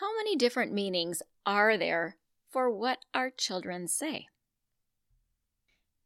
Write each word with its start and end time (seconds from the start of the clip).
How 0.00 0.14
many 0.16 0.36
different 0.36 0.72
meanings 0.72 1.24
are 1.44 1.76
there 1.76 2.18
for 2.52 2.70
what 2.70 3.00
our 3.14 3.30
children 3.30 3.88
say? 3.88 4.28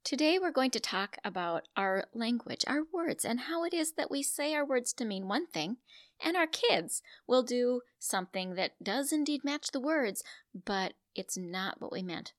Today, 0.03 0.39
we're 0.39 0.51
going 0.51 0.71
to 0.71 0.81
talk 0.81 1.19
about 1.23 1.69
our 1.77 2.07
language, 2.15 2.65
our 2.67 2.85
words, 2.91 3.23
and 3.23 3.41
how 3.41 3.65
it 3.65 3.75
is 3.75 3.93
that 3.93 4.11
we 4.11 4.23
say 4.23 4.55
our 4.55 4.65
words 4.65 4.95
to 4.95 5.05
mean 5.05 5.29
one 5.29 5.47
thing, 5.47 5.77
and 6.25 6.39
our 6.39 6.47
kids 6.47 7.03
will 7.27 7.43
do 7.43 7.83
something 7.99 8.55
that 8.55 8.83
does 8.83 9.13
indeed 9.13 9.45
match 9.45 9.73
the 9.73 9.81
words, 9.81 10.25
but 10.65 10.95
it's 11.15 11.37
not 11.37 11.79
what 11.79 11.93
we 11.93 12.03
meant. 12.03 12.33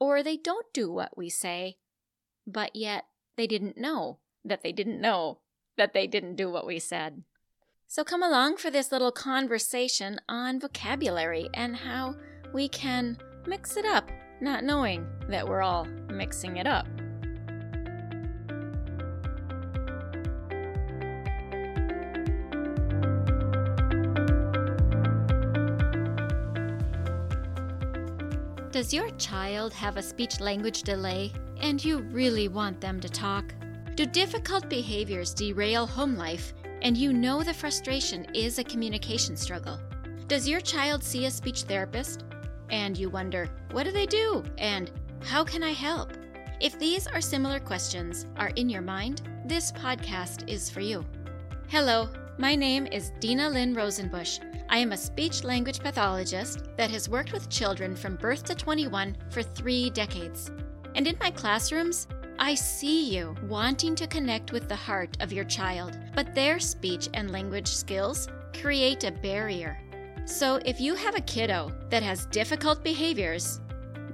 Or 0.00 0.24
they 0.24 0.36
don't 0.36 0.66
do 0.74 0.90
what 0.90 1.16
we 1.16 1.28
say, 1.28 1.76
but 2.48 2.74
yet 2.74 3.04
they 3.36 3.46
didn't 3.46 3.78
know 3.78 4.18
that 4.44 4.64
they 4.64 4.72
didn't 4.72 5.00
know 5.00 5.38
that 5.76 5.94
they 5.94 6.08
didn't 6.08 6.34
do 6.34 6.50
what 6.50 6.66
we 6.66 6.80
said. 6.80 7.22
So 7.92 8.04
come 8.04 8.22
along 8.22 8.58
for 8.58 8.70
this 8.70 8.92
little 8.92 9.10
conversation 9.10 10.20
on 10.28 10.60
vocabulary 10.60 11.50
and 11.54 11.74
how 11.74 12.14
we 12.52 12.68
can 12.68 13.18
mix 13.48 13.76
it 13.76 13.84
up 13.84 14.08
not 14.40 14.62
knowing 14.62 15.04
that 15.28 15.44
we're 15.44 15.60
all 15.60 15.86
mixing 16.08 16.58
it 16.58 16.68
up. 16.68 16.86
Does 28.70 28.94
your 28.94 29.10
child 29.18 29.72
have 29.72 29.96
a 29.96 30.02
speech 30.02 30.38
language 30.38 30.84
delay 30.84 31.32
and 31.60 31.84
you 31.84 31.98
really 32.12 32.46
want 32.46 32.80
them 32.80 33.00
to 33.00 33.08
talk? 33.08 33.52
Do 33.96 34.06
difficult 34.06 34.70
behaviors 34.70 35.34
derail 35.34 35.88
home 35.88 36.14
life 36.16 36.54
and 36.82 36.96
you 36.96 37.12
know 37.12 37.42
the 37.42 37.54
frustration 37.54 38.26
is 38.34 38.58
a 38.58 38.64
communication 38.64 39.36
struggle? 39.36 39.78
Does 40.28 40.48
your 40.48 40.60
child 40.60 41.02
see 41.02 41.26
a 41.26 41.30
speech 41.30 41.62
therapist 41.62 42.24
and 42.70 42.96
you 42.96 43.10
wonder, 43.10 43.48
what 43.72 43.84
do 43.84 43.92
they 43.92 44.06
do? 44.06 44.42
And 44.58 44.90
how 45.22 45.44
can 45.44 45.62
I 45.62 45.72
help? 45.72 46.12
If 46.60 46.78
these 46.78 47.06
or 47.08 47.20
similar 47.20 47.60
questions 47.60 48.26
are 48.36 48.52
in 48.56 48.68
your 48.68 48.82
mind, 48.82 49.22
this 49.44 49.72
podcast 49.72 50.48
is 50.48 50.70
for 50.70 50.80
you. 50.80 51.04
Hello, 51.68 52.08
my 52.38 52.54
name 52.54 52.86
is 52.86 53.12
Dinalynn 53.20 53.76
Rosenbush. 53.76 54.38
I 54.68 54.78
am 54.78 54.92
a 54.92 54.96
speech 54.96 55.42
language 55.42 55.80
pathologist 55.80 56.64
that 56.76 56.90
has 56.90 57.08
worked 57.08 57.32
with 57.32 57.48
children 57.48 57.96
from 57.96 58.16
birth 58.16 58.44
to 58.44 58.54
21 58.54 59.16
for 59.30 59.42
three 59.42 59.90
decades. 59.90 60.50
And 60.94 61.06
in 61.06 61.16
my 61.20 61.30
classrooms, 61.30 62.06
I 62.40 62.54
see 62.54 63.14
you 63.14 63.36
wanting 63.48 63.94
to 63.94 64.08
connect 64.08 64.50
with 64.50 64.68
the 64.68 64.74
heart 64.74 65.16
of 65.20 65.32
your 65.32 65.44
child, 65.44 65.96
but 66.16 66.34
their 66.34 66.58
speech 66.58 67.08
and 67.14 67.30
language 67.30 67.68
skills 67.68 68.28
create 68.52 69.04
a 69.04 69.12
barrier 69.12 69.78
so, 70.30 70.60
if 70.64 70.80
you 70.80 70.94
have 70.94 71.16
a 71.16 71.20
kiddo 71.22 71.72
that 71.88 72.04
has 72.04 72.26
difficult 72.26 72.84
behaviors, 72.84 73.60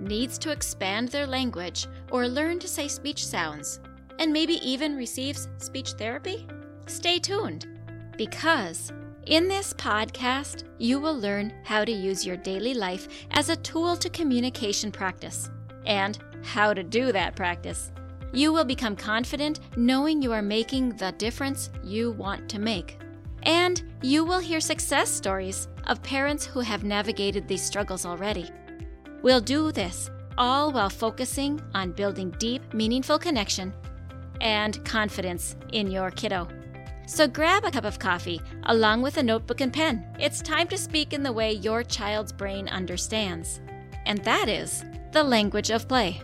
needs 0.00 0.38
to 0.38 0.50
expand 0.50 1.08
their 1.08 1.26
language 1.26 1.86
or 2.10 2.26
learn 2.26 2.58
to 2.60 2.68
say 2.68 2.88
speech 2.88 3.26
sounds, 3.26 3.80
and 4.18 4.32
maybe 4.32 4.54
even 4.66 4.96
receives 4.96 5.48
speech 5.58 5.92
therapy, 5.92 6.46
stay 6.86 7.18
tuned 7.18 7.66
because 8.16 8.92
in 9.26 9.46
this 9.46 9.74
podcast, 9.74 10.64
you 10.78 10.98
will 10.98 11.18
learn 11.18 11.52
how 11.64 11.84
to 11.84 11.92
use 11.92 12.24
your 12.24 12.38
daily 12.38 12.72
life 12.72 13.08
as 13.32 13.50
a 13.50 13.56
tool 13.56 13.94
to 13.96 14.08
communication 14.08 14.90
practice 14.90 15.50
and 15.84 16.18
how 16.42 16.72
to 16.72 16.82
do 16.82 17.12
that 17.12 17.36
practice. 17.36 17.92
You 18.36 18.52
will 18.52 18.66
become 18.66 18.96
confident 18.96 19.60
knowing 19.78 20.20
you 20.20 20.30
are 20.30 20.42
making 20.42 20.90
the 20.90 21.12
difference 21.12 21.70
you 21.82 22.10
want 22.10 22.50
to 22.50 22.58
make. 22.58 22.98
And 23.44 23.82
you 24.02 24.26
will 24.26 24.40
hear 24.40 24.60
success 24.60 25.08
stories 25.08 25.68
of 25.86 26.02
parents 26.02 26.44
who 26.44 26.60
have 26.60 26.84
navigated 26.84 27.48
these 27.48 27.62
struggles 27.62 28.04
already. 28.04 28.50
We'll 29.22 29.40
do 29.40 29.72
this 29.72 30.10
all 30.36 30.70
while 30.70 30.90
focusing 30.90 31.62
on 31.72 31.92
building 31.92 32.30
deep, 32.32 32.74
meaningful 32.74 33.18
connection 33.18 33.72
and 34.42 34.84
confidence 34.84 35.56
in 35.72 35.90
your 35.90 36.10
kiddo. 36.10 36.46
So 37.06 37.26
grab 37.26 37.64
a 37.64 37.70
cup 37.70 37.86
of 37.86 37.98
coffee 37.98 38.42
along 38.64 39.00
with 39.00 39.16
a 39.16 39.22
notebook 39.22 39.62
and 39.62 39.72
pen. 39.72 40.06
It's 40.20 40.42
time 40.42 40.68
to 40.68 40.76
speak 40.76 41.14
in 41.14 41.22
the 41.22 41.32
way 41.32 41.52
your 41.52 41.82
child's 41.82 42.32
brain 42.32 42.68
understands, 42.68 43.62
and 44.04 44.22
that 44.24 44.50
is 44.50 44.84
the 45.12 45.24
language 45.24 45.70
of 45.70 45.88
play. 45.88 46.20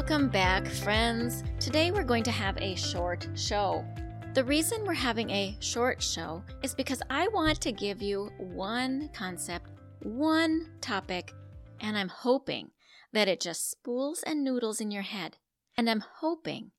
Welcome 0.00 0.30
back, 0.30 0.66
friends. 0.66 1.44
Today 1.58 1.90
we're 1.90 2.04
going 2.04 2.22
to 2.22 2.30
have 2.30 2.56
a 2.56 2.74
short 2.74 3.28
show. 3.34 3.84
The 4.32 4.42
reason 4.42 4.86
we're 4.86 4.94
having 4.94 5.28
a 5.28 5.58
short 5.60 6.02
show 6.02 6.42
is 6.62 6.74
because 6.74 7.02
I 7.10 7.28
want 7.28 7.60
to 7.60 7.70
give 7.70 8.00
you 8.00 8.30
one 8.38 9.10
concept, 9.12 9.68
one 10.02 10.70
topic, 10.80 11.34
and 11.80 11.98
I'm 11.98 12.08
hoping 12.08 12.70
that 13.12 13.28
it 13.28 13.40
just 13.40 13.70
spools 13.70 14.24
and 14.26 14.42
noodles 14.42 14.80
in 14.80 14.90
your 14.90 15.02
head. 15.02 15.36
And 15.76 15.88
I'm 15.88 16.02
hoping 16.20 16.70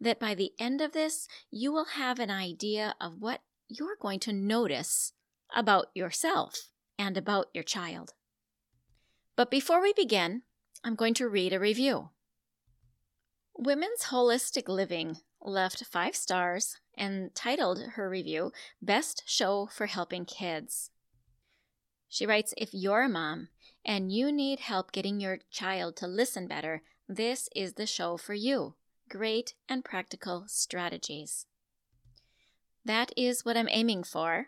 that 0.00 0.18
by 0.18 0.34
the 0.34 0.52
end 0.58 0.80
of 0.80 0.92
this, 0.92 1.28
you 1.50 1.72
will 1.72 1.84
have 1.96 2.18
an 2.18 2.30
idea 2.30 2.94
of 2.98 3.20
what 3.20 3.42
you're 3.68 3.98
going 4.00 4.20
to 4.20 4.32
notice 4.32 5.12
about 5.54 5.88
yourself 5.94 6.70
and 6.98 7.18
about 7.18 7.48
your 7.52 7.62
child. 7.62 8.14
But 9.36 9.50
before 9.50 9.82
we 9.82 9.92
begin, 9.92 10.44
I'm 10.82 10.94
going 10.94 11.12
to 11.14 11.28
read 11.28 11.52
a 11.52 11.60
review. 11.60 12.08
Women's 13.62 14.04
Holistic 14.04 14.68
Living 14.68 15.18
left 15.42 15.84
five 15.84 16.16
stars 16.16 16.78
and 16.96 17.34
titled 17.34 17.82
her 17.92 18.08
review 18.08 18.52
Best 18.80 19.22
Show 19.26 19.68
for 19.70 19.84
Helping 19.84 20.24
Kids. 20.24 20.90
She 22.08 22.24
writes 22.24 22.54
If 22.56 22.70
you're 22.72 23.02
a 23.02 23.08
mom 23.10 23.48
and 23.84 24.10
you 24.10 24.32
need 24.32 24.60
help 24.60 24.92
getting 24.92 25.20
your 25.20 25.40
child 25.50 25.96
to 25.96 26.06
listen 26.06 26.48
better, 26.48 26.80
this 27.06 27.50
is 27.54 27.74
the 27.74 27.84
show 27.84 28.16
for 28.16 28.32
you. 28.32 28.76
Great 29.10 29.52
and 29.68 29.84
practical 29.84 30.44
strategies. 30.46 31.44
That 32.86 33.12
is 33.14 33.44
what 33.44 33.58
I'm 33.58 33.68
aiming 33.70 34.04
for. 34.04 34.46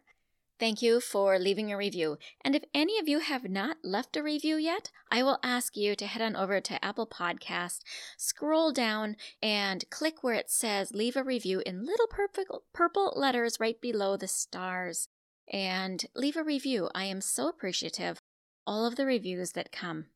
Thank 0.63 0.81
you 0.81 1.01
for 1.01 1.41
leaving 1.41 1.73
a 1.73 1.77
review. 1.77 2.19
And 2.45 2.55
if 2.55 2.63
any 2.73 2.97
of 3.01 3.09
you 3.09 3.19
have 3.19 3.51
not 3.51 3.79
left 3.83 4.17
a 4.17 4.23
review 4.23 4.55
yet, 4.55 4.93
I 5.11 5.25
will 5.25 5.41
ask 5.43 5.77
you 5.77 5.97
to 5.97 6.07
head 6.07 6.23
on 6.23 6.37
over 6.37 6.61
to 6.61 6.85
Apple 6.85 7.09
Podcast, 7.09 7.81
scroll 8.17 8.71
down, 8.71 9.17
and 9.43 9.85
click 9.91 10.23
where 10.23 10.37
it 10.37 10.49
says 10.49 10.95
leave 10.95 11.17
a 11.17 11.25
review 11.25 11.65
in 11.67 11.85
little 11.85 12.07
purple, 12.07 12.63
purple 12.73 13.13
letters 13.17 13.59
right 13.59 13.81
below 13.81 14.17
the 14.17 14.29
stars. 14.29 15.09
And 15.53 16.07
leave 16.15 16.37
a 16.37 16.45
review. 16.45 16.91
I 16.95 17.07
am 17.07 17.23
so 17.23 17.49
appreciative. 17.49 18.21
All 18.65 18.87
of 18.87 18.95
the 18.95 19.05
reviews 19.05 19.55
that 19.55 19.73
come. 19.73 20.07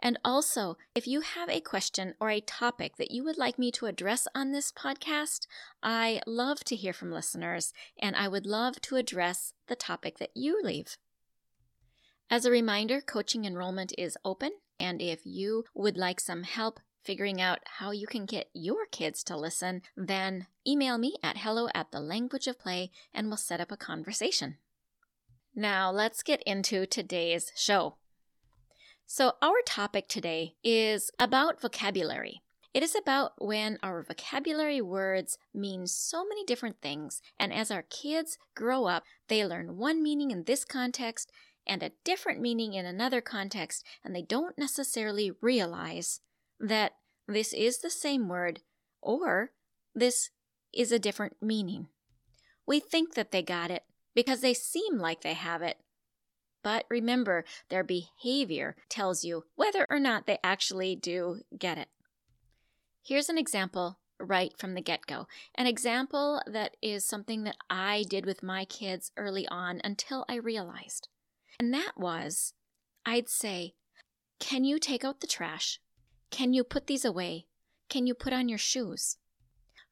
And 0.00 0.18
also, 0.24 0.76
if 0.94 1.06
you 1.06 1.22
have 1.22 1.48
a 1.48 1.60
question 1.60 2.14
or 2.20 2.30
a 2.30 2.40
topic 2.40 2.96
that 2.96 3.10
you 3.10 3.24
would 3.24 3.36
like 3.36 3.58
me 3.58 3.72
to 3.72 3.86
address 3.86 4.28
on 4.34 4.52
this 4.52 4.70
podcast, 4.70 5.46
I 5.82 6.20
love 6.26 6.62
to 6.64 6.76
hear 6.76 6.92
from 6.92 7.10
listeners 7.10 7.72
and 7.98 8.14
I 8.14 8.28
would 8.28 8.46
love 8.46 8.80
to 8.82 8.96
address 8.96 9.54
the 9.66 9.74
topic 9.74 10.18
that 10.18 10.30
you 10.34 10.60
leave. 10.62 10.96
As 12.30 12.44
a 12.44 12.50
reminder, 12.50 13.00
coaching 13.00 13.44
enrollment 13.44 13.92
is 13.96 14.18
open, 14.24 14.52
and 14.78 15.00
if 15.00 15.20
you 15.24 15.64
would 15.74 15.96
like 15.96 16.20
some 16.20 16.42
help 16.42 16.78
figuring 17.02 17.40
out 17.40 17.60
how 17.78 17.90
you 17.90 18.06
can 18.06 18.26
get 18.26 18.50
your 18.52 18.84
kids 18.84 19.24
to 19.24 19.36
listen, 19.36 19.80
then 19.96 20.46
email 20.66 20.98
me 20.98 21.16
at 21.22 21.38
hello 21.38 21.68
at 21.74 21.90
the 21.90 22.00
language 22.00 22.46
of 22.46 22.58
play 22.58 22.90
and 23.14 23.28
we'll 23.28 23.36
set 23.38 23.60
up 23.60 23.72
a 23.72 23.78
conversation. 23.78 24.58
Now, 25.54 25.90
let's 25.90 26.22
get 26.22 26.42
into 26.42 26.84
today's 26.84 27.50
show. 27.56 27.96
So, 29.10 29.32
our 29.40 29.62
topic 29.64 30.06
today 30.06 30.56
is 30.62 31.10
about 31.18 31.62
vocabulary. 31.62 32.42
It 32.74 32.82
is 32.82 32.94
about 32.94 33.32
when 33.38 33.78
our 33.82 34.02
vocabulary 34.02 34.82
words 34.82 35.38
mean 35.54 35.86
so 35.86 36.26
many 36.28 36.44
different 36.44 36.82
things, 36.82 37.22
and 37.40 37.50
as 37.50 37.70
our 37.70 37.80
kids 37.80 38.36
grow 38.54 38.84
up, 38.84 39.04
they 39.28 39.46
learn 39.46 39.78
one 39.78 40.02
meaning 40.02 40.30
in 40.30 40.44
this 40.44 40.62
context 40.66 41.32
and 41.66 41.82
a 41.82 41.92
different 42.04 42.42
meaning 42.42 42.74
in 42.74 42.84
another 42.84 43.22
context, 43.22 43.82
and 44.04 44.14
they 44.14 44.20
don't 44.20 44.58
necessarily 44.58 45.32
realize 45.40 46.20
that 46.60 46.92
this 47.26 47.54
is 47.54 47.78
the 47.78 47.88
same 47.88 48.28
word 48.28 48.60
or 49.00 49.52
this 49.94 50.28
is 50.74 50.92
a 50.92 50.98
different 50.98 51.36
meaning. 51.40 51.88
We 52.66 52.78
think 52.78 53.14
that 53.14 53.32
they 53.32 53.42
got 53.42 53.70
it 53.70 53.84
because 54.14 54.42
they 54.42 54.52
seem 54.52 54.98
like 54.98 55.22
they 55.22 55.32
have 55.32 55.62
it, 55.62 55.78
but 56.68 56.84
remember, 56.90 57.46
their 57.70 57.82
behavior 57.82 58.76
tells 58.90 59.24
you 59.24 59.44
whether 59.54 59.86
or 59.88 59.98
not 59.98 60.26
they 60.26 60.36
actually 60.44 60.94
do 60.94 61.40
get 61.58 61.78
it. 61.78 61.88
Here's 63.02 63.30
an 63.30 63.38
example 63.38 64.00
right 64.20 64.52
from 64.58 64.74
the 64.74 64.82
get 64.82 65.06
go. 65.06 65.28
An 65.54 65.66
example 65.66 66.42
that 66.46 66.76
is 66.82 67.06
something 67.06 67.44
that 67.44 67.56
I 67.70 68.04
did 68.06 68.26
with 68.26 68.42
my 68.42 68.66
kids 68.66 69.12
early 69.16 69.48
on 69.48 69.80
until 69.82 70.26
I 70.28 70.34
realized. 70.34 71.08
And 71.58 71.72
that 71.72 71.92
was 71.96 72.52
I'd 73.06 73.30
say, 73.30 73.72
Can 74.38 74.62
you 74.64 74.78
take 74.78 75.06
out 75.06 75.22
the 75.22 75.26
trash? 75.26 75.80
Can 76.30 76.52
you 76.52 76.64
put 76.64 76.86
these 76.86 77.06
away? 77.06 77.46
Can 77.88 78.06
you 78.06 78.12
put 78.12 78.34
on 78.34 78.50
your 78.50 78.58
shoes? 78.58 79.16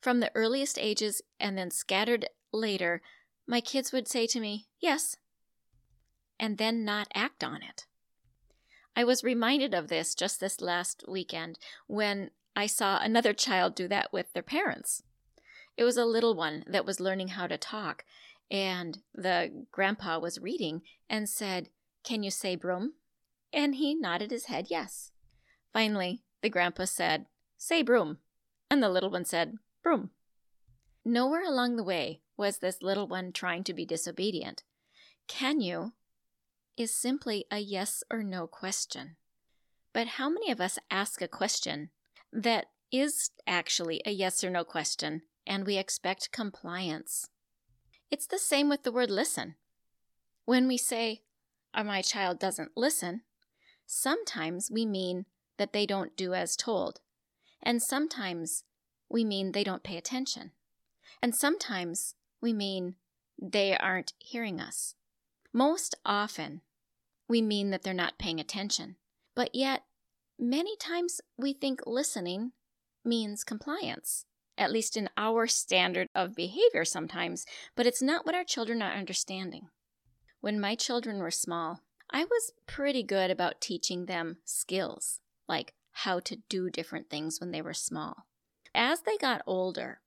From 0.03 0.21
the 0.21 0.31
earliest 0.35 0.79
ages 0.79 1.23
and 1.41 1.57
then 1.57 1.71
scattered 1.71 2.27
later, 2.53 3.01
my 3.47 3.63
kids 3.63 3.93
would 3.93 4.07
say 4.07 4.27
to 4.27 4.41
me, 4.41 4.67
Yes, 4.79 5.17
and 6.39 6.59
then 6.59 6.85
not 6.85 7.09
act 7.15 7.43
on 7.43 7.63
it. 7.63 7.87
I 8.95 9.05
was 9.05 9.23
reminded 9.23 9.75
of 9.75 9.89
this 9.89 10.15
just 10.15 10.41
this 10.41 10.61
last 10.61 11.05
weekend 11.07 11.59
when 11.87 12.31
I 12.55 12.67
saw 12.67 12.99
another 12.99 13.35
child 13.35 13.75
do 13.75 13.87
that 13.89 14.13
with 14.13 14.33
their 14.33 14.43
parents. 14.43 15.03
It 15.77 15.85
was 15.85 15.99
a 15.99 16.07
little 16.07 16.35
one 16.35 16.65
that 16.67 16.87
was 16.87 17.01
learning 17.01 17.29
how 17.29 17.47
to 17.47 17.59
talk, 17.59 18.05
and 18.51 18.99
the 19.15 19.67
grandpa 19.71 20.19
was 20.19 20.41
reading 20.41 20.81
and 21.11 21.29
said, 21.29 21.69
Can 22.03 22.23
you 22.23 22.31
say 22.31 22.57
broom? 22.57 22.95
And 23.53 23.75
he 23.75 23.95
nodded 23.95 24.31
his 24.31 24.47
head 24.47 24.69
yes. 24.71 25.13
Finally, 25.73 26.23
the 26.43 26.49
grandpa 26.49 26.85
said, 26.85 27.27
Say 27.59 27.83
broom. 27.83 28.19
And 28.71 28.83
the 28.83 28.89
little 28.89 29.11
one 29.11 29.25
said, 29.25 29.57
Broom. 29.83 30.11
Nowhere 31.05 31.45
along 31.45 31.77
the 31.77 31.85
way 31.85 32.23
was 32.37 32.59
this 32.59 32.83
little 32.83 33.07
one 33.07 33.33
trying 33.33 33.63
to 33.65 33.75
be 33.75 33.85
disobedient. 33.85 34.63
Can 35.29 35.61
you 35.61 35.93
is 36.77 36.95
simply 36.95 37.45
a 37.51 37.59
yes 37.59 38.03
or 38.11 38.23
no 38.23 38.47
question. 38.47 39.17
But 39.93 40.07
how 40.09 40.29
many 40.29 40.51
of 40.51 40.61
us 40.61 40.79
ask 40.91 41.23
a 41.23 41.29
question 41.29 41.91
that 42.33 42.67
is 42.93 43.31
actually 43.47 44.03
a 44.05 44.11
yes 44.11 44.45
or 44.45 44.51
no 44.51 44.65
question 44.65 45.23
and 45.47 45.67
we 45.67 45.77
expect 45.79 46.33
compliance? 46.33 47.29
It's 48.11 48.27
the 48.27 48.39
same 48.39 48.69
with 48.69 48.83
the 48.83 48.93
word 48.93 49.11
listen. 49.11 49.55
When 50.45 50.69
we 50.69 50.77
say, 50.77 51.23
oh, 51.75 51.83
my 51.83 52.03
child 52.03 52.39
doesn't 52.39 52.73
listen, 52.77 53.23
sometimes 53.87 54.71
we 54.71 54.87
mean 54.87 55.27
that 55.57 55.73
they 55.73 55.87
don't 55.87 56.17
do 56.17 56.35
as 56.35 56.57
told. 56.57 57.01
And 57.63 57.83
sometimes 57.83 58.65
we 59.09 59.25
mean 59.25 59.53
they 59.53 59.65
don't 59.65 59.83
pay 59.83 59.97
attention. 59.97 60.53
And 61.23 61.35
sometimes 61.35 62.15
we 62.41 62.53
mean 62.53 62.97
they 63.41 63.77
aren't 63.77 64.13
hearing 64.19 64.61
us. 64.61 64.95
Most 65.57 65.95
often, 66.05 66.61
we 67.31 67.41
mean 67.41 67.71
that 67.71 67.83
they're 67.83 67.95
not 67.95 68.19
paying 68.19 68.39
attention. 68.39 68.97
But 69.35 69.55
yet, 69.55 69.85
many 70.39 70.77
times 70.77 71.23
we 71.39 71.55
think 71.55 71.81
listening 71.87 72.53
means 73.07 73.43
compliance, 73.43 74.27
at 74.59 74.71
least 74.71 74.99
in 74.99 75.09
our 75.17 75.47
standard 75.47 76.09
of 76.15 76.37
behavior 76.37 76.85
sometimes, 76.85 77.47
but 77.75 77.87
it's 77.87 78.03
not 78.03 78.27
what 78.27 78.35
our 78.35 78.45
children 78.45 78.83
are 78.83 78.93
understanding. 78.93 79.69
When 80.43 80.61
my 80.61 80.75
children 80.75 81.21
were 81.21 81.31
small, 81.31 81.81
I 82.11 82.25
was 82.25 82.53
pretty 82.67 83.03
good 83.03 83.31
about 83.31 83.63
teaching 83.63 84.05
them 84.05 84.37
skills, 84.45 85.21
like 85.49 85.73
how 85.93 86.21
to 86.21 86.37
do 86.51 86.69
different 86.69 87.09
things 87.09 87.41
when 87.41 87.51
they 87.51 87.63
were 87.63 87.73
small. 87.73 88.27
As 88.75 89.01
they 89.01 89.17
got 89.17 89.41
older, 89.47 90.03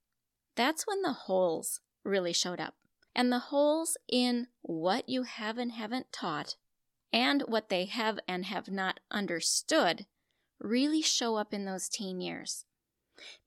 that's 0.55 0.85
when 0.85 1.01
the 1.01 1.13
holes 1.13 1.81
really 2.03 2.33
showed 2.33 2.59
up. 2.59 2.75
And 3.15 3.31
the 3.31 3.39
holes 3.39 3.97
in 4.07 4.47
what 4.61 5.09
you 5.09 5.23
have 5.23 5.57
and 5.57 5.71
haven't 5.71 6.11
taught 6.11 6.55
and 7.11 7.41
what 7.47 7.69
they 7.69 7.85
have 7.85 8.19
and 8.27 8.45
have 8.45 8.69
not 8.69 8.99
understood 9.11 10.05
really 10.59 11.01
show 11.01 11.35
up 11.35 11.53
in 11.53 11.65
those 11.65 11.89
teen 11.89 12.21
years. 12.21 12.65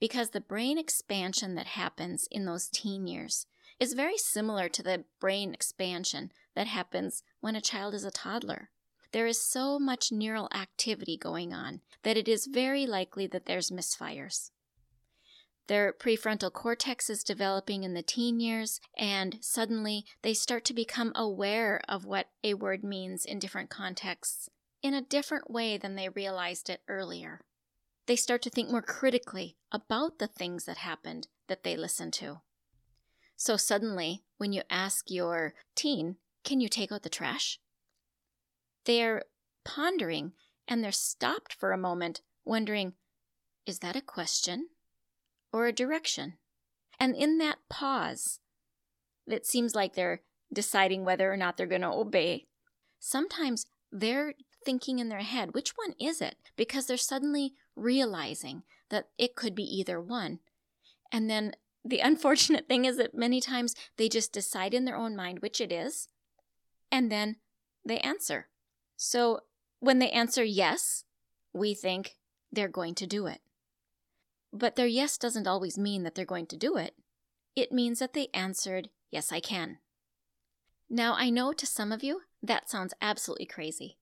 Because 0.01 0.31
the 0.31 0.41
brain 0.41 0.79
expansion 0.79 1.55
that 1.55 1.67
happens 1.67 2.27
in 2.31 2.45
those 2.45 2.69
teen 2.69 3.07
years 3.07 3.47
is 3.79 3.95
very 3.95 4.19
similar 4.19 4.69
to 4.69 4.83
the 4.83 5.05
brain 5.21 5.55
expansion 5.55 6.31
that 6.55 6.67
happens 6.67 7.23
when 7.41 7.57
a 7.57 7.61
child 7.61 7.95
is 7.95 8.05
a 8.05 8.11
toddler. 8.11 8.71
There 9.13 9.27
is 9.27 9.41
so 9.41 9.79
much 9.79 10.13
neural 10.13 10.49
activity 10.55 11.17
going 11.17 11.53
on 11.53 11.81
that 12.03 12.17
it 12.17 12.29
is 12.29 12.47
very 12.47 12.87
likely 12.87 13.27
that 13.29 13.47
there's 13.47 13.71
misfires. 13.71 14.51
Their 15.73 15.95
prefrontal 15.95 16.53
cortex 16.53 17.09
is 17.09 17.25
developing 17.25 17.83
in 17.83 17.95
the 17.95 18.03
teen 18.03 18.41
years, 18.41 18.79
and 18.95 19.39
suddenly 19.41 20.05
they 20.21 20.35
start 20.35 20.67
to 20.67 20.75
become 20.75 21.13
aware 21.15 21.81
of 21.89 22.05
what 22.05 22.27
a 22.45 22.53
word 22.53 22.85
means 22.85 23.25
in 23.25 23.39
different 23.39 23.71
contexts 23.71 24.51
in 24.83 24.93
a 24.93 25.01
different 25.01 25.51
way 25.51 25.79
than 25.79 25.95
they 25.95 26.11
realized 26.11 26.69
it 26.69 26.83
earlier. 26.89 27.41
They 28.05 28.17
start 28.17 28.43
to 28.43 28.51
think 28.51 28.69
more 28.69 28.83
critically 28.83 29.57
about 29.73 30.19
the 30.19 30.27
things 30.27 30.67
that 30.67 30.77
happened 30.77 31.29
that 31.49 31.63
they 31.63 31.75
listened 31.75 32.13
to. 32.13 32.43
So 33.39 33.57
suddenly, 33.57 34.25
when 34.37 34.53
you 34.53 34.65
ask 34.69 35.07
your 35.09 35.55
teen, 35.75 36.17
Can 36.45 36.61
you 36.61 36.69
take 36.69 36.93
out 36.93 37.03
the 37.03 37.09
trash? 37.09 37.59
They're 38.85 39.23
pondering 39.65 40.33
and 40.69 40.85
they're 40.85 40.93
stopped 40.93 41.55
for 41.55 41.73
a 41.73 41.79
moment, 41.79 42.21
wondering, 42.45 42.93
Is 43.65 43.79
that 43.79 43.97
a 43.97 44.03
question? 44.03 44.69
Or 45.53 45.67
a 45.67 45.73
direction. 45.73 46.35
And 46.99 47.15
in 47.15 47.39
that 47.39 47.59
pause, 47.69 48.41
that 49.27 49.47
seems 49.47 49.75
like 49.75 49.95
they're 49.95 50.23
deciding 50.53 51.05
whether 51.05 51.33
or 51.33 51.37
not 51.37 51.57
they're 51.57 51.67
going 51.67 51.83
to 51.83 51.89
obey, 51.89 52.47
sometimes 52.99 53.67
they're 53.91 54.35
thinking 54.65 54.99
in 54.99 55.09
their 55.09 55.21
head, 55.21 55.55
which 55.55 55.73
one 55.77 55.95
is 56.01 56.21
it? 56.21 56.37
Because 56.57 56.87
they're 56.87 56.97
suddenly 56.97 57.55
realizing 57.77 58.63
that 58.91 59.09
it 59.19 59.35
could 59.35 59.55
be 59.55 59.65
either 59.65 60.01
one. 60.01 60.39
And 61.11 61.29
then 61.29 61.53
the 61.85 61.99
unfortunate 62.05 62.69
thing 62.69 62.85
is 62.85 62.97
that 62.97 63.15
many 63.15 63.41
times 63.41 63.75
they 63.97 64.09
just 64.09 64.33
decide 64.33 64.75
in 64.75 64.85
their 64.85 64.97
own 64.97 65.17
mind 65.17 65.41
which 65.41 65.61
it 65.61 65.73
is, 65.73 66.09
and 66.91 67.11
then 67.11 67.37
they 67.85 67.99
answer. 67.99 68.49
So 68.97 69.41
when 69.81 69.99
they 69.99 70.11
answer 70.11 70.45
yes, 70.45 71.05
we 71.53 71.75
think 71.75 72.17
they're 72.53 72.69
going 72.69 72.95
to 72.97 73.07
do 73.07 73.27
it. 73.27 73.41
But 74.53 74.77
their 74.77 74.87
yes 74.87 75.17
doesn't 75.17 75.47
always 75.47 75.79
mean 75.79 76.03
that 76.03 76.15
they're 76.15 76.25
going 76.25 76.47
to 76.47 76.57
do 76.57 76.77
it. 76.77 76.95
It 77.57 77.73
means 77.73 77.99
that 77.99 78.13
they 78.13 78.29
answered, 78.35 78.91
Yes, 79.11 79.33
I 79.33 79.41
can. 79.41 79.79
Now, 80.89 81.15
I 81.15 81.31
know 81.31 81.53
to 81.53 81.67
some 81.67 81.93
of 81.93 82.03
you 82.03 82.23
that 82.43 82.69
sounds 82.69 82.95
absolutely 83.01 83.47
crazy 83.47 83.99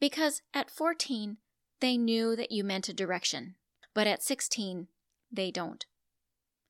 because 0.00 0.42
at 0.52 0.70
14, 0.70 1.36
they 1.80 1.96
knew 1.96 2.34
that 2.34 2.50
you 2.50 2.64
meant 2.64 2.88
a 2.88 2.92
direction, 2.92 3.54
but 3.94 4.06
at 4.06 4.22
16, 4.22 4.88
they 5.30 5.50
don't. 5.50 5.86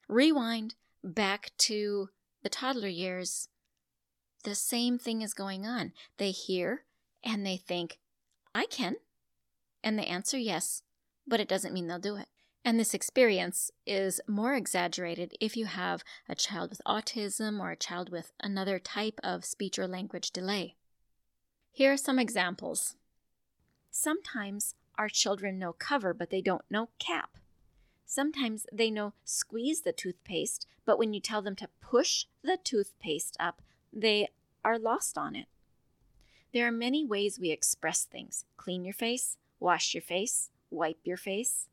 Rewind 0.08 0.74
back 1.02 1.50
to 1.58 2.10
the 2.42 2.48
toddler 2.48 2.88
years, 2.88 3.48
the 4.44 4.54
same 4.54 4.98
thing 4.98 5.22
is 5.22 5.34
going 5.34 5.66
on. 5.66 5.92
They 6.18 6.30
hear 6.30 6.84
and 7.24 7.46
they 7.46 7.56
think, 7.56 7.98
I 8.54 8.66
can. 8.66 8.96
And 9.82 9.98
they 9.98 10.04
answer 10.04 10.36
yes, 10.36 10.82
but 11.26 11.40
it 11.40 11.48
doesn't 11.48 11.72
mean 11.72 11.86
they'll 11.86 11.98
do 11.98 12.16
it. 12.16 12.26
And 12.64 12.78
this 12.78 12.94
experience 12.94 13.72
is 13.86 14.20
more 14.28 14.54
exaggerated 14.54 15.34
if 15.40 15.56
you 15.56 15.66
have 15.66 16.04
a 16.28 16.34
child 16.34 16.70
with 16.70 16.80
autism 16.86 17.60
or 17.60 17.72
a 17.72 17.76
child 17.76 18.10
with 18.10 18.32
another 18.40 18.78
type 18.78 19.18
of 19.24 19.44
speech 19.44 19.78
or 19.78 19.88
language 19.88 20.30
delay. 20.30 20.76
Here 21.72 21.92
are 21.92 21.96
some 21.96 22.18
examples. 22.20 22.96
Sometimes 23.90 24.74
our 24.96 25.08
children 25.08 25.58
know 25.58 25.72
cover, 25.72 26.14
but 26.14 26.30
they 26.30 26.40
don't 26.40 26.64
know 26.70 26.90
cap. 26.98 27.36
Sometimes 28.06 28.66
they 28.72 28.90
know 28.90 29.14
squeeze 29.24 29.80
the 29.80 29.92
toothpaste, 29.92 30.66
but 30.84 30.98
when 30.98 31.14
you 31.14 31.20
tell 31.20 31.42
them 31.42 31.56
to 31.56 31.68
push 31.80 32.26
the 32.42 32.58
toothpaste 32.62 33.36
up, 33.40 33.62
they 33.92 34.28
are 34.64 34.78
lost 34.78 35.18
on 35.18 35.34
it. 35.34 35.46
There 36.52 36.66
are 36.66 36.72
many 36.72 37.04
ways 37.04 37.40
we 37.40 37.50
express 37.50 38.04
things 38.04 38.44
clean 38.56 38.84
your 38.84 38.94
face, 38.94 39.36
wash 39.58 39.94
your 39.94 40.02
face, 40.02 40.50
wipe 40.70 40.98
your 41.04 41.16
face. 41.16 41.68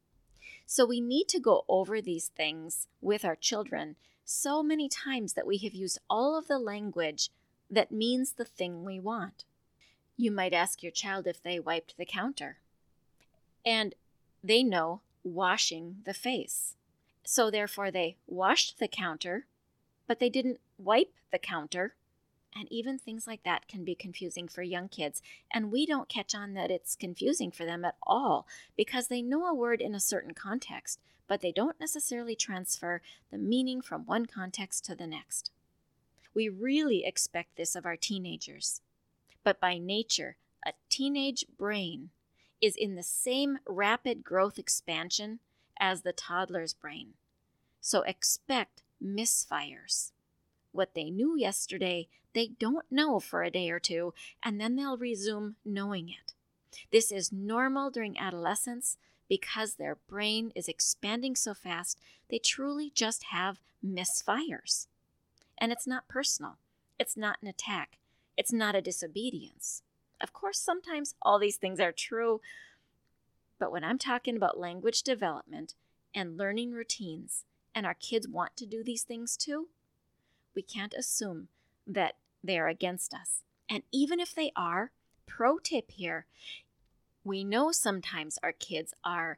So 0.72 0.86
we 0.86 1.02
need 1.02 1.28
to 1.30 1.40
go 1.40 1.66
over 1.68 2.00
these 2.00 2.28
things 2.28 2.86
with 3.02 3.26
our 3.26 3.36
children 3.36 3.96
so 4.24 4.62
many 4.62 4.88
times 4.88 5.34
that 5.34 5.48
we 5.48 5.58
have 5.58 5.74
used 5.74 5.98
all 6.08 6.38
of 6.38 6.48
the 6.48 6.60
language 6.60 7.32
that 7.72 7.92
means 7.92 8.34
the 8.34 8.46
thing 8.46 8.84
we 8.84 9.00
want. 9.00 9.46
You 10.16 10.30
might 10.30 10.54
ask 10.54 10.84
your 10.84 10.92
child 10.92 11.26
if 11.26 11.42
they 11.42 11.60
wiped 11.60 11.98
the 11.98 12.06
counter, 12.06 12.58
and 13.66 13.96
they 14.44 14.62
know 14.62 15.02
washing 15.24 16.04
the 16.06 16.14
face. 16.14 16.76
So 17.24 17.50
therefore, 17.50 17.90
they 17.90 18.18
washed 18.28 18.78
the 18.78 18.88
counter, 18.88 19.48
but 20.06 20.20
they 20.20 20.30
didn't 20.30 20.60
wipe 20.78 21.14
the 21.32 21.40
counter 21.40 21.96
and 22.56 22.72
even 22.72 22.98
things 22.98 23.28
like 23.28 23.44
that 23.44 23.68
can 23.68 23.84
be 23.84 23.96
confusing 23.96 24.48
for 24.48 24.64
young 24.64 24.88
kids. 24.88 25.22
And 25.54 25.72
we 25.72 25.86
don't 25.86 26.10
catch 26.10 26.34
on 26.34 26.54
that 26.54 26.72
it's 26.72 26.96
confusing 26.96 27.52
for 27.52 27.66
them 27.66 27.86
at 27.86 27.96
all 28.04 28.48
because 28.76 29.08
they 29.08 29.22
know 29.22 29.46
a 29.46 29.54
word 29.54 29.82
in 29.82 29.96
a 29.96 30.00
certain 30.00 30.34
context, 30.34 31.00
but 31.28 31.42
they 31.42 31.52
don't 31.52 31.80
necessarily 31.80 32.36
transfer 32.36 33.02
the 33.32 33.38
meaning 33.38 33.82
from 33.82 34.06
one 34.06 34.26
context 34.26 34.86
to 34.86 34.96
the 34.96 35.08
next. 35.08 35.52
We 36.34 36.50
really 36.50 37.06
expect 37.06 37.56
this 37.56 37.76
of 37.76 37.86
our 37.86 37.98
teenagers. 37.98 38.82
But 39.44 39.60
by 39.60 39.78
nature, 39.78 40.38
a 40.66 40.74
teenage 40.90 41.46
brain 41.58 42.10
is 42.62 42.76
in 42.76 42.96
the 42.96 43.04
same 43.04 43.60
rapid 43.68 44.24
growth 44.24 44.60
expansion 44.60 45.40
as 45.80 46.02
the 46.02 46.12
toddler's 46.12 46.74
brain. 46.74 47.14
So 47.82 48.02
expect 48.02 48.84
misfires. 49.04 50.12
What 50.72 50.94
they 50.94 51.10
knew 51.10 51.38
yesterday, 51.38 52.10
they 52.34 52.48
don't 52.48 52.86
know 52.92 53.20
for 53.20 53.44
a 53.44 53.52
day 53.52 53.70
or 53.70 53.80
two, 53.80 54.14
and 54.44 54.60
then 54.60 54.76
they'll 54.76 54.98
resume 54.98 55.56
knowing 55.66 56.10
it. 56.10 56.34
This 56.92 57.12
is 57.12 57.32
normal 57.32 57.90
during 57.90 58.18
adolescence 58.18 58.98
because 59.28 59.76
their 59.76 59.96
brain 59.96 60.52
is 60.56 60.68
expanding 60.68 61.36
so 61.36 61.54
fast, 61.54 62.00
they 62.30 62.40
truly 62.40 62.92
just 62.94 63.26
have 63.26 63.60
misfires. 63.86 64.88
And 65.58 65.72
it's 65.72 65.88
not 65.88 66.08
personal, 66.08 66.58
it's 66.98 67.18
not 67.18 67.38
an 67.42 67.48
attack, 67.48 67.98
it's 68.38 68.54
not 68.54 68.76
a 68.76 68.82
disobedience. 68.82 69.84
Of 70.22 70.34
course, 70.34 70.60
sometimes 70.60 71.16
all 71.22 71.40
these 71.40 71.58
things 71.58 71.80
are 71.80 71.92
true, 71.92 72.42
but 73.60 73.72
when 73.72 73.84
I'm 73.84 74.00
talking 74.00 74.36
about 74.36 74.60
language 74.60 75.04
development 75.04 75.76
and 76.16 76.38
learning 76.38 76.72
routines, 76.72 77.46
and 77.76 77.86
our 77.86 77.94
kids 77.94 78.28
want 78.28 78.58
to 78.58 78.66
do 78.66 78.84
these 78.84 79.04
things 79.04 79.38
too, 79.38 79.68
we 80.56 80.62
can't 80.62 80.94
assume 80.94 81.48
that 81.90 82.16
they 82.44 82.58
are 82.58 82.68
against 82.68 83.14
us. 83.14 83.44
And 83.70 83.84
even 83.92 84.20
if 84.20 84.34
they 84.34 84.52
are, 84.56 84.92
pro 85.28 85.58
tip 85.60 85.92
here 85.92 86.26
we 87.24 87.44
know 87.44 87.72
sometimes 87.72 88.40
our 88.42 88.52
kids 88.52 88.94
are 89.04 89.38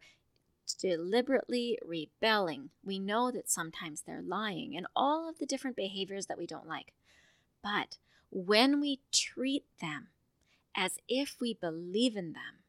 deliberately 0.79 1.77
rebelling. 1.86 2.70
We 2.84 3.00
know 3.00 3.31
that 3.31 3.50
sometimes 3.50 4.01
they're 4.01 4.22
lying 4.22 4.77
and 4.77 4.88
all 4.96 5.29
of 5.29 5.39
the 5.39 5.46
different 5.46 5.75
behaviors 5.75 6.27
that 6.27 6.38
we 6.38 6.48
don't 6.48 6.67
like. 6.67 6.93
But 7.62 7.98
when 8.29 8.79
we 8.79 9.01
treat 9.12 9.65
them 9.81 10.08
as 10.75 11.00
if 11.10 11.38
we 11.41 11.53
believe 11.53 12.15
in 12.15 12.34
them 12.34 12.63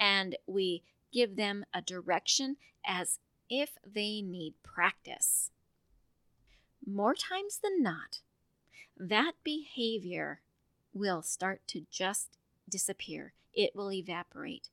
and 0.00 0.36
we 0.46 0.82
give 1.12 1.36
them 1.36 1.64
a 1.72 1.80
direction 1.80 2.56
as 2.84 3.20
if 3.48 3.78
they 3.86 4.20
need 4.20 4.54
practice, 4.64 5.52
more 6.84 7.14
times 7.14 7.60
than 7.62 7.82
not, 7.82 8.20
that 8.96 9.32
behavior 9.44 10.40
will 10.92 11.22
start 11.22 11.60
to 11.68 11.86
just 11.90 12.38
disappear 12.68 13.34
it 13.56 13.74
will 13.74 13.90
evaporate 13.90 14.68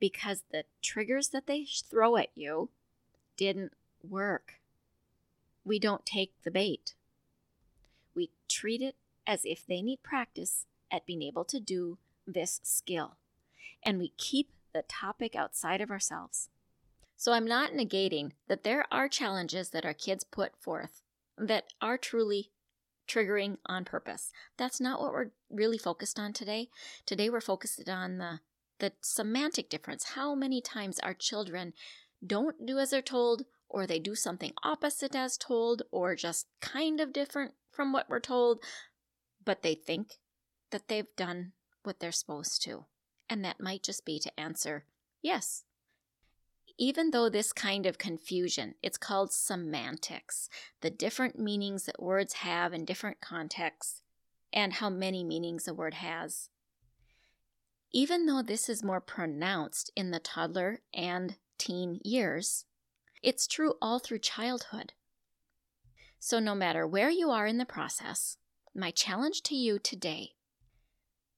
because 0.00 0.42
the 0.50 0.64
triggers 0.82 1.28
that 1.28 1.46
they 1.46 1.64
throw 1.64 2.16
at 2.16 2.30
you 2.34 2.68
didn't 3.36 3.72
work. 4.02 4.54
We 5.64 5.78
don't 5.78 6.04
take 6.04 6.32
the 6.42 6.50
bait. 6.50 6.94
We 8.14 8.30
treat 8.48 8.82
it 8.82 8.96
as 9.26 9.44
if 9.44 9.66
they 9.66 9.80
need 9.80 10.02
practice 10.02 10.66
at 10.90 11.06
being 11.06 11.22
able 11.22 11.44
to 11.44 11.60
do 11.60 11.98
this 12.26 12.60
skill. 12.62 13.16
And 13.82 13.98
we 13.98 14.12
keep 14.18 14.50
the 14.72 14.82
topic 14.82 15.34
outside 15.34 15.80
of 15.80 15.90
ourselves. 15.90 16.48
So 17.16 17.32
I'm 17.32 17.46
not 17.46 17.72
negating 17.72 18.32
that 18.48 18.64
there 18.64 18.86
are 18.90 19.08
challenges 19.08 19.70
that 19.70 19.86
our 19.86 19.94
kids 19.94 20.24
put 20.24 20.56
forth 20.56 21.02
that 21.38 21.72
are 21.80 21.96
truly 21.96 22.50
triggering 23.08 23.58
on 23.66 23.84
purpose. 23.84 24.30
That's 24.56 24.80
not 24.80 25.00
what 25.00 25.12
we're 25.12 25.30
really 25.50 25.78
focused 25.78 26.18
on 26.18 26.32
today. 26.32 26.68
Today 27.06 27.30
we're 27.30 27.40
focused 27.40 27.88
on 27.88 28.18
the 28.18 28.40
the 28.80 28.92
semantic 29.00 29.70
difference. 29.70 30.04
How 30.14 30.34
many 30.34 30.60
times 30.60 30.98
our 30.98 31.14
children 31.14 31.74
don't 32.26 32.66
do 32.66 32.78
as 32.78 32.90
they're 32.90 33.02
told 33.02 33.44
or 33.68 33.86
they 33.86 33.98
do 33.98 34.14
something 34.14 34.52
opposite 34.62 35.14
as 35.14 35.36
told 35.36 35.82
or 35.90 36.14
just 36.14 36.46
kind 36.60 37.00
of 37.00 37.12
different 37.12 37.52
from 37.70 37.92
what 37.92 38.08
we're 38.08 38.20
told, 38.20 38.60
but 39.44 39.62
they 39.62 39.74
think 39.74 40.14
that 40.70 40.88
they've 40.88 41.14
done 41.16 41.52
what 41.82 42.00
they're 42.00 42.12
supposed 42.12 42.62
to. 42.62 42.86
And 43.28 43.44
that 43.44 43.60
might 43.60 43.82
just 43.82 44.04
be 44.04 44.18
to 44.20 44.40
answer 44.40 44.84
yes, 45.22 45.64
even 46.78 47.10
though 47.10 47.28
this 47.28 47.52
kind 47.52 47.86
of 47.86 47.98
confusion, 47.98 48.74
it's 48.82 48.98
called 48.98 49.32
semantics, 49.32 50.48
the 50.80 50.90
different 50.90 51.38
meanings 51.38 51.84
that 51.84 52.02
words 52.02 52.34
have 52.34 52.72
in 52.72 52.84
different 52.84 53.20
contexts, 53.20 54.02
and 54.52 54.74
how 54.74 54.90
many 54.90 55.22
meanings 55.22 55.68
a 55.68 55.74
word 55.74 55.94
has. 55.94 56.48
Even 57.92 58.26
though 58.26 58.42
this 58.42 58.68
is 58.68 58.82
more 58.82 59.00
pronounced 59.00 59.92
in 59.94 60.10
the 60.10 60.18
toddler 60.18 60.80
and 60.92 61.36
teen 61.58 62.00
years, 62.04 62.64
it's 63.22 63.46
true 63.46 63.74
all 63.80 64.00
through 64.00 64.18
childhood. 64.18 64.92
So, 66.18 66.40
no 66.40 66.54
matter 66.54 66.86
where 66.86 67.10
you 67.10 67.30
are 67.30 67.46
in 67.46 67.58
the 67.58 67.64
process, 67.64 68.38
my 68.74 68.90
challenge 68.90 69.42
to 69.42 69.54
you 69.54 69.78
today 69.78 70.30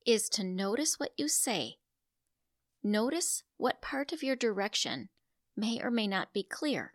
is 0.07 0.29
to 0.31 0.45
notice 0.45 0.99
what 0.99 1.13
you 1.19 1.29
say. 1.29 1.77
Notice 2.83 3.43
what 3.57 3.83
part 3.83 4.13
of 4.13 4.23
your 4.23 4.37
direction 4.37 5.11
may 5.57 5.81
or 5.83 5.91
may 5.91 6.07
not 6.07 6.33
be 6.33 6.43
clear. 6.43 6.93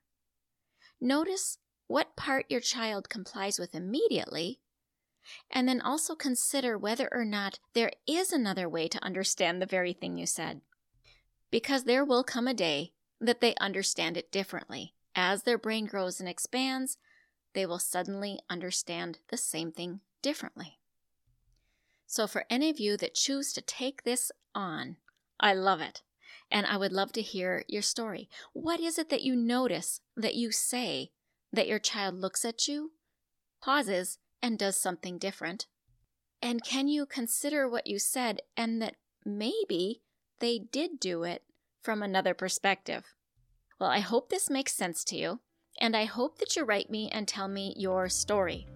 Notice 1.00 1.58
what 1.88 2.16
part 2.16 2.46
your 2.50 2.60
child 2.60 3.10
complies 3.10 3.60
with 3.60 3.76
immediately, 3.76 4.60
and 5.50 5.68
then 5.68 5.82
also 5.82 6.16
consider 6.16 6.78
whether 6.78 7.10
or 7.12 7.26
not 7.26 7.60
there 7.74 7.92
is 8.08 8.32
another 8.32 8.70
way 8.70 8.88
to 8.88 9.04
understand 9.04 9.62
the 9.62 9.66
very 9.66 9.94
thing 9.94 10.18
you 10.18 10.26
said. 10.26 10.62
Because 11.50 11.84
there 11.84 12.06
will 12.06 12.24
come 12.24 12.48
a 12.48 12.54
day 12.54 12.94
that 13.20 13.42
they 13.42 13.56
understand 13.56 14.18
it 14.18 14.32
differently. 14.32 14.94
As 15.16 15.44
their 15.44 15.58
brain 15.58 15.86
grows 15.86 16.20
and 16.20 16.30
expands, 16.30 16.98
they 17.54 17.66
will 17.66 17.80
suddenly 17.80 18.40
understand 18.50 19.20
the 19.30 19.38
same 19.38 19.72
thing 19.72 20.00
differently. 20.22 20.80
So, 22.08 22.28
for 22.28 22.46
any 22.50 22.70
of 22.70 22.80
you 22.80 22.98
that 22.98 23.14
choose 23.14 23.54
to 23.54 23.62
take 23.62 24.04
this 24.04 24.32
on, 24.56 24.98
I 25.40 25.54
love 25.54 25.82
it 25.82 26.02
and 26.52 26.66
I 26.66 26.78
would 26.78 26.92
love 26.92 27.12
to 27.14 27.22
hear 27.22 27.64
your 27.68 27.82
story. 27.82 28.30
What 28.54 28.80
is 28.80 29.00
it 29.00 29.10
that 29.10 29.22
you 29.22 29.36
notice 29.36 30.02
that 30.16 30.36
you 30.36 30.52
say 30.52 31.12
that 31.54 31.68
your 31.68 31.80
child 31.80 32.16
looks 32.16 32.44
at 32.46 32.68
you, 32.68 32.92
pauses, 33.62 34.18
and 34.42 34.60
does 34.60 34.76
something 34.76 35.18
different? 35.18 35.68
And 36.42 36.64
can 36.64 36.88
you 36.88 37.06
consider 37.06 37.70
what 37.70 37.88
you 37.88 38.00
said 38.00 38.42
and 38.58 38.82
that 38.82 38.96
maybe 39.26 40.02
they 40.40 40.60
did 40.60 41.00
do 41.00 41.24
it 41.24 41.44
from 41.82 42.02
another 42.02 42.34
perspective? 42.34 43.14
Well, 43.80 43.90
I 43.90 44.00
hope 44.00 44.30
this 44.30 44.50
makes 44.50 44.74
sense 44.74 45.04
to 45.06 45.16
you, 45.16 45.40
and 45.80 45.96
I 45.96 46.06
hope 46.06 46.38
that 46.40 46.56
you 46.56 46.64
write 46.64 46.90
me 46.90 47.10
and 47.12 47.28
tell 47.28 47.48
me 47.48 47.74
your 47.78 48.10
story 48.10 48.68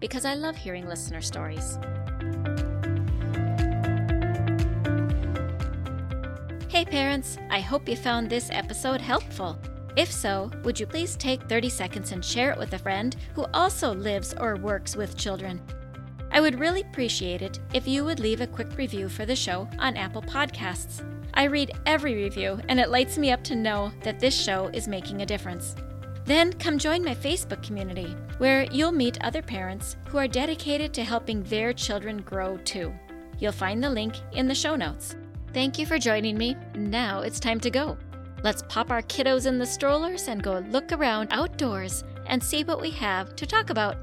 because 0.00 0.24
I 0.24 0.34
love 0.34 0.56
hearing 0.56 0.86
listener 0.88 1.20
stories. 1.20 1.78
Hey 6.72 6.86
parents, 6.86 7.36
I 7.50 7.60
hope 7.60 7.86
you 7.86 7.96
found 7.96 8.30
this 8.30 8.48
episode 8.50 9.02
helpful. 9.02 9.58
If 9.94 10.10
so, 10.10 10.50
would 10.64 10.80
you 10.80 10.86
please 10.86 11.16
take 11.16 11.42
30 11.42 11.68
seconds 11.68 12.12
and 12.12 12.24
share 12.24 12.50
it 12.50 12.56
with 12.56 12.72
a 12.72 12.78
friend 12.78 13.14
who 13.34 13.44
also 13.52 13.92
lives 13.92 14.32
or 14.40 14.56
works 14.56 14.96
with 14.96 15.18
children? 15.18 15.60
I 16.30 16.40
would 16.40 16.58
really 16.58 16.80
appreciate 16.80 17.42
it 17.42 17.60
if 17.74 17.86
you 17.86 18.06
would 18.06 18.20
leave 18.20 18.40
a 18.40 18.46
quick 18.46 18.78
review 18.78 19.10
for 19.10 19.26
the 19.26 19.36
show 19.36 19.68
on 19.78 19.98
Apple 19.98 20.22
Podcasts. 20.22 21.04
I 21.34 21.44
read 21.44 21.72
every 21.84 22.14
review, 22.14 22.58
and 22.70 22.80
it 22.80 22.88
lights 22.88 23.18
me 23.18 23.32
up 23.32 23.44
to 23.44 23.54
know 23.54 23.92
that 24.00 24.18
this 24.18 24.34
show 24.34 24.68
is 24.68 24.88
making 24.88 25.20
a 25.20 25.26
difference. 25.26 25.76
Then 26.24 26.54
come 26.54 26.78
join 26.78 27.04
my 27.04 27.14
Facebook 27.14 27.62
community, 27.62 28.16
where 28.38 28.62
you'll 28.72 28.92
meet 28.92 29.22
other 29.22 29.42
parents 29.42 29.98
who 30.08 30.16
are 30.16 30.26
dedicated 30.26 30.94
to 30.94 31.04
helping 31.04 31.42
their 31.42 31.74
children 31.74 32.22
grow 32.22 32.56
too. 32.64 32.94
You'll 33.40 33.52
find 33.52 33.84
the 33.84 33.90
link 33.90 34.14
in 34.32 34.48
the 34.48 34.54
show 34.54 34.74
notes. 34.74 35.16
Thank 35.52 35.78
you 35.78 35.84
for 35.84 35.98
joining 35.98 36.38
me. 36.38 36.56
Now 36.74 37.20
it's 37.20 37.38
time 37.38 37.60
to 37.60 37.70
go. 37.70 37.98
Let's 38.42 38.62
pop 38.68 38.90
our 38.90 39.02
kiddos 39.02 39.46
in 39.46 39.58
the 39.58 39.66
strollers 39.66 40.28
and 40.28 40.42
go 40.42 40.64
look 40.70 40.92
around 40.92 41.28
outdoors 41.30 42.04
and 42.26 42.42
see 42.42 42.64
what 42.64 42.80
we 42.80 42.90
have 42.92 43.36
to 43.36 43.46
talk 43.46 43.68
about. 43.68 43.96